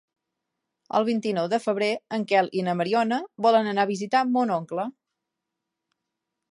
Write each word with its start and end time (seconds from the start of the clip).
El 0.99 1.05
vint-i-nou 1.09 1.49
de 1.51 1.59
febrer 1.65 1.89
en 2.19 2.25
Quel 2.31 2.49
i 2.61 2.65
na 2.69 2.75
Mariona 2.81 3.21
volen 3.49 3.73
anar 3.75 3.87
a 3.87 3.93
visitar 3.95 4.27
mon 4.35 4.57
oncle. 4.59 4.89